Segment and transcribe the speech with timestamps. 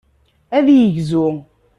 [0.57, 1.27] Ad yegzu.